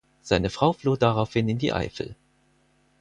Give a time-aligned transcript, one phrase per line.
[0.23, 2.15] Seine Frau floh daraufhin in die Eifel.